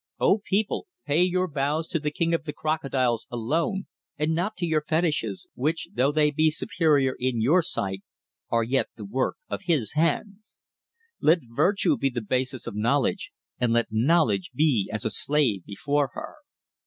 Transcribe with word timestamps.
O 0.19 0.39
people! 0.39 0.87
pay 1.05 1.21
your 1.21 1.47
vows 1.47 1.87
to 1.89 1.99
the 1.99 2.09
King 2.09 2.33
of 2.33 2.43
Crocodiles 2.55 3.27
alone, 3.29 3.85
and 4.17 4.33
not 4.33 4.57
to 4.57 4.65
your 4.65 4.81
fetishes, 4.81 5.45
which, 5.53 5.89
though 5.93 6.11
they 6.11 6.31
be 6.31 6.49
superior 6.49 7.15
in 7.19 7.39
your 7.39 7.61
sight, 7.61 8.01
are 8.49 8.63
yet 8.63 8.87
the 8.95 9.05
work 9.05 9.35
of 9.47 9.65
his 9.65 9.93
hands. 9.93 10.59
Let 11.19 11.41
virtue 11.43 11.99
be 11.99 12.09
the 12.09 12.19
basis 12.23 12.65
of 12.65 12.73
knowledge, 12.75 13.31
and 13.59 13.73
let 13.73 13.89
knowledge 13.91 14.49
be 14.55 14.89
as 14.91 15.05
a 15.05 15.11
slave 15.11 15.65
before 15.65 16.09
her." 16.13 16.37